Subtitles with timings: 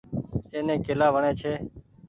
[0.53, 1.53] ايني ڪيلآ وڻي ڇي۔